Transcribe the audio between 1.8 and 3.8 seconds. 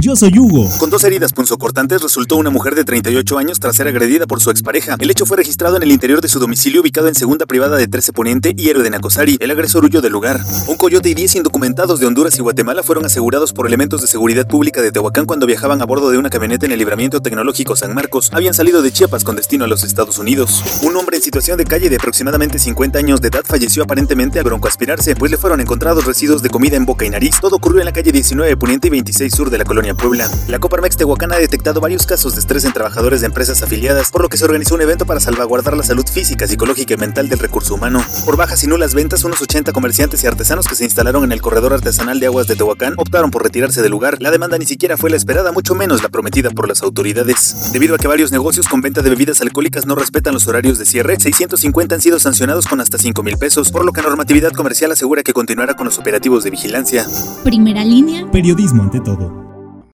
resultó una mujer de 38 años tras